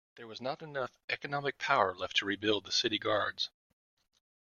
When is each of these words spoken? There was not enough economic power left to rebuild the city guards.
There 0.15 0.25
was 0.25 0.41
not 0.41 0.63
enough 0.63 0.97
economic 1.09 1.59
power 1.59 1.93
left 1.95 2.17
to 2.17 2.25
rebuild 2.25 2.63
the 2.65 2.71
city 2.71 2.97
guards. 2.97 3.51